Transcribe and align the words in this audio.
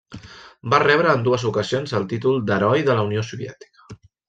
Va 0.73 0.79
rebre 0.83 1.11
en 1.17 1.21
dues 1.27 1.45
ocasions 1.51 1.95
el 2.01 2.09
títol 2.15 2.41
d'Heroi 2.49 2.85
de 2.91 2.97
la 3.01 3.07
Unió 3.11 3.27
Soviètica. 3.31 3.99